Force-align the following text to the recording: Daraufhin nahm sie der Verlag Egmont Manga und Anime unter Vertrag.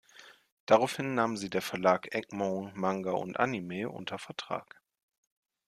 Daraufhin 0.65 1.13
nahm 1.13 1.37
sie 1.37 1.51
der 1.51 1.61
Verlag 1.61 2.15
Egmont 2.15 2.75
Manga 2.75 3.11
und 3.11 3.37
Anime 3.39 3.87
unter 3.87 4.17
Vertrag. 4.17 4.81